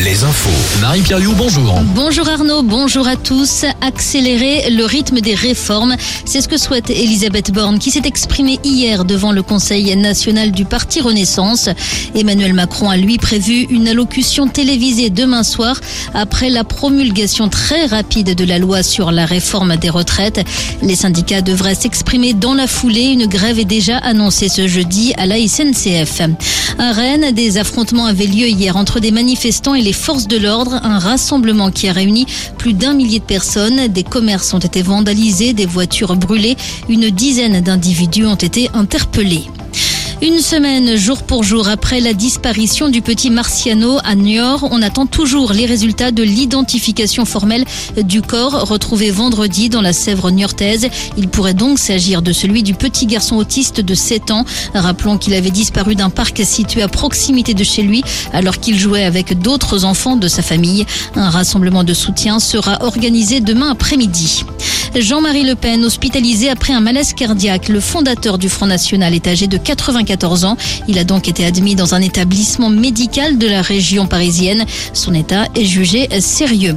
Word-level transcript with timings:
Les 0.00 0.24
infos. 0.24 0.80
Marie-Pierre 0.80 1.20
bonjour. 1.36 1.80
Bonjour 1.94 2.28
Arnaud, 2.28 2.64
bonjour 2.64 3.06
à 3.06 3.14
tous. 3.14 3.64
Accélérer 3.82 4.68
le 4.70 4.84
rythme 4.84 5.20
des 5.20 5.36
réformes, 5.36 5.94
c'est 6.24 6.40
ce 6.40 6.48
que 6.48 6.56
souhaite 6.56 6.90
Elisabeth 6.90 7.52
Borne 7.52 7.78
qui 7.78 7.92
s'est 7.92 8.02
exprimée 8.04 8.58
hier 8.64 9.04
devant 9.04 9.30
le 9.30 9.44
Conseil 9.44 9.94
national 9.94 10.50
du 10.50 10.64
Parti 10.64 11.00
Renaissance. 11.00 11.68
Emmanuel 12.16 12.52
Macron 12.52 12.90
a 12.90 12.96
lui 12.96 13.16
prévu 13.16 13.68
une 13.70 13.86
allocution 13.86 14.48
télévisée 14.48 15.10
demain 15.10 15.44
soir 15.44 15.80
après 16.14 16.50
la 16.50 16.64
promulgation 16.64 17.48
très 17.48 17.86
rapide 17.86 18.34
de 18.34 18.44
la 18.44 18.58
loi 18.58 18.82
sur 18.82 19.12
la 19.12 19.24
réforme 19.24 19.76
des 19.76 19.90
retraites. 19.90 20.44
Les 20.82 20.96
syndicats 20.96 21.42
devraient 21.42 21.76
s'exprimer 21.76 22.34
dans 22.34 22.54
la 22.54 22.66
foulée. 22.66 23.12
Une 23.12 23.26
grève 23.26 23.60
est 23.60 23.64
déjà 23.64 23.98
annoncée 23.98 24.48
ce 24.48 24.66
jeudi 24.66 25.12
à 25.16 25.26
la 25.26 25.36
SNCF. 25.36 26.22
À 26.76 26.90
Rennes, 26.90 27.30
des 27.32 27.56
affrontements 27.56 28.06
avaient 28.06 28.26
lieu 28.26 28.48
hier 28.48 28.76
entre 28.76 28.98
des 28.98 29.12
manifestants 29.12 29.43
et 29.44 29.82
les 29.82 29.92
forces 29.92 30.26
de 30.26 30.38
l'ordre, 30.38 30.80
un 30.82 30.98
rassemblement 30.98 31.70
qui 31.70 31.86
a 31.86 31.92
réuni 31.92 32.24
plus 32.56 32.72
d'un 32.72 32.94
millier 32.94 33.18
de 33.18 33.24
personnes. 33.24 33.88
Des 33.88 34.02
commerces 34.02 34.54
ont 34.54 34.58
été 34.58 34.80
vandalisés, 34.80 35.52
des 35.52 35.66
voitures 35.66 36.16
brûlées, 36.16 36.56
une 36.88 37.10
dizaine 37.10 37.60
d'individus 37.60 38.24
ont 38.24 38.36
été 38.36 38.70
interpellés. 38.72 39.44
Une 40.22 40.38
semaine, 40.38 40.96
jour 40.96 41.22
pour 41.22 41.42
jour, 41.42 41.68
après 41.68 42.00
la 42.00 42.14
disparition 42.14 42.88
du 42.88 43.02
petit 43.02 43.30
Marciano 43.30 43.98
à 44.04 44.14
Niort, 44.14 44.68
on 44.70 44.80
attend 44.80 45.06
toujours 45.06 45.52
les 45.52 45.66
résultats 45.66 46.12
de 46.12 46.22
l'identification 46.22 47.24
formelle 47.24 47.64
du 47.96 48.22
corps 48.22 48.68
retrouvé 48.68 49.10
vendredi 49.10 49.68
dans 49.68 49.82
la 49.82 49.92
Sèvre 49.92 50.30
niortaise. 50.30 50.88
Il 51.18 51.28
pourrait 51.28 51.52
donc 51.52 51.78
s'agir 51.78 52.22
de 52.22 52.32
celui 52.32 52.62
du 52.62 52.74
petit 52.74 53.06
garçon 53.06 53.36
autiste 53.36 53.80
de 53.80 53.94
7 53.94 54.30
ans. 54.30 54.44
Rappelons 54.72 55.18
qu'il 55.18 55.34
avait 55.34 55.50
disparu 55.50 55.94
d'un 55.94 56.10
parc 56.10 56.40
situé 56.44 56.82
à 56.82 56.88
proximité 56.88 57.52
de 57.52 57.64
chez 57.64 57.82
lui 57.82 58.02
alors 58.32 58.60
qu'il 58.60 58.78
jouait 58.78 59.04
avec 59.04 59.38
d'autres 59.40 59.84
enfants 59.84 60.16
de 60.16 60.28
sa 60.28 60.42
famille. 60.42 60.86
Un 61.16 61.28
rassemblement 61.28 61.84
de 61.84 61.92
soutien 61.92 62.38
sera 62.38 62.82
organisé 62.84 63.40
demain 63.40 63.70
après-midi. 63.70 64.44
Jean-Marie 65.00 65.42
Le 65.42 65.56
Pen, 65.56 65.84
hospitalisé 65.84 66.48
après 66.48 66.72
un 66.72 66.80
malaise 66.80 67.14
cardiaque. 67.14 67.68
Le 67.68 67.80
fondateur 67.80 68.38
du 68.38 68.48
Front 68.48 68.66
National 68.66 69.12
est 69.12 69.26
âgé 69.26 69.46
de 69.46 69.56
94 69.56 70.44
ans. 70.44 70.56
Il 70.86 70.98
a 70.98 71.04
donc 71.04 71.28
été 71.28 71.44
admis 71.44 71.74
dans 71.74 71.94
un 71.94 72.00
établissement 72.00 72.70
médical 72.70 73.38
de 73.38 73.46
la 73.48 73.62
région 73.62 74.06
parisienne. 74.06 74.64
Son 74.92 75.12
état 75.14 75.46
est 75.56 75.64
jugé 75.64 76.08
sérieux. 76.20 76.76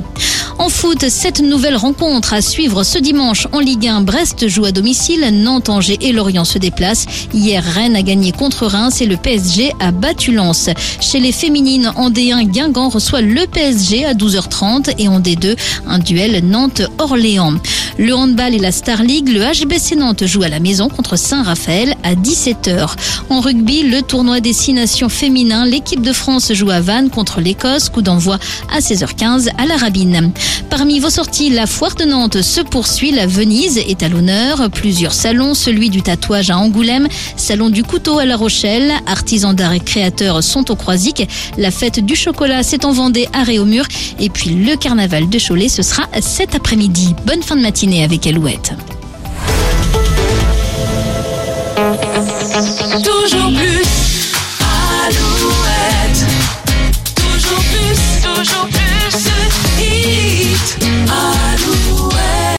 En 0.59 0.69
foot, 0.69 1.05
cette 1.09 1.39
nouvelle 1.39 1.75
rencontre 1.75 2.33
à 2.33 2.41
suivre 2.41 2.83
ce 2.83 2.97
dimanche 2.97 3.47
en 3.51 3.59
Ligue 3.59 3.87
1. 3.87 4.01
Brest 4.01 4.47
joue 4.47 4.65
à 4.65 4.71
domicile, 4.71 5.23
Nantes, 5.31 5.69
Angers 5.69 5.99
et 6.01 6.11
Lorient 6.11 6.45
se 6.45 6.57
déplacent. 6.57 7.05
Hier, 7.31 7.63
Rennes 7.63 7.95
a 7.95 8.01
gagné 8.01 8.31
contre 8.31 8.65
Reims 8.65 8.99
et 9.01 9.05
le 9.05 9.17
PSG 9.17 9.71
a 9.79 9.91
battu 9.91 10.31
Lens. 10.31 10.69
Chez 10.99 11.19
les 11.19 11.31
féminines, 11.31 11.91
en 11.95 12.09
D1, 12.09 12.49
Guingamp 12.49 12.89
reçoit 12.89 13.21
le 13.21 13.45
PSG 13.45 14.03
à 14.05 14.15
12h30 14.15 14.95
et 14.97 15.07
en 15.07 15.19
D2, 15.19 15.55
un 15.85 15.99
duel 15.99 16.43
Nantes-Orléans. 16.43 17.53
Le 17.99 18.13
handball 18.13 18.55
et 18.55 18.59
la 18.59 18.71
Star 18.71 19.03
League, 19.03 19.29
le 19.29 19.41
HBC 19.41 19.95
Nantes 19.95 20.25
joue 20.25 20.43
à 20.43 20.49
la 20.49 20.59
maison 20.59 20.89
contre 20.89 21.17
Saint-Raphaël 21.17 21.95
à 22.03 22.15
17h. 22.15 22.95
En 23.29 23.41
rugby, 23.41 23.83
le 23.83 24.01
tournoi 24.01 24.39
des 24.39 24.53
six 24.53 24.73
nations 24.73 25.09
féminins, 25.09 25.65
l'équipe 25.65 26.01
de 26.01 26.13
France 26.13 26.51
joue 26.53 26.71
à 26.71 26.79
Vannes 26.79 27.09
contre 27.09 27.41
l'Écosse, 27.41 27.89
coup 27.89 28.01
d'envoi 28.01 28.37
à 28.75 28.79
16h15 28.79 29.49
à 29.57 29.65
la 29.65 29.77
Rabine. 29.77 30.31
Parmi 30.69 30.99
vos 30.99 31.09
sorties, 31.09 31.49
la 31.49 31.65
foire 31.65 31.95
de 31.95 32.05
Nantes 32.05 32.41
se 32.41 32.61
poursuit, 32.61 33.11
la 33.11 33.25
Venise 33.25 33.77
est 33.77 34.03
à 34.03 34.09
l'honneur, 34.09 34.69
plusieurs 34.69 35.13
salons, 35.13 35.53
celui 35.53 35.89
du 35.89 36.01
tatouage 36.01 36.49
à 36.49 36.57
Angoulême, 36.57 37.07
salon 37.35 37.69
du 37.69 37.83
couteau 37.83 38.19
à 38.19 38.25
La 38.25 38.35
Rochelle, 38.35 38.91
artisans 39.05 39.55
d'art 39.55 39.73
et 39.73 39.79
créateurs 39.79 40.43
sont 40.43 40.69
au 40.71 40.75
Croisic, 40.75 41.27
la 41.57 41.71
fête 41.71 41.99
du 41.99 42.15
chocolat 42.15 42.63
c'est 42.63 42.85
en 42.85 42.91
Vendée 42.91 43.27
à 43.33 43.43
Réaumur 43.43 43.85
et 44.19 44.29
puis 44.29 44.51
le 44.51 44.75
carnaval 44.75 45.29
de 45.29 45.39
Cholet 45.39 45.69
ce 45.69 45.83
sera 45.83 46.03
cet 46.21 46.55
après-midi. 46.55 47.15
Bonne 47.25 47.43
fin 47.43 47.55
de 47.55 47.61
matinée 47.61 48.03
avec 48.03 48.27
Alouette. 48.27 48.73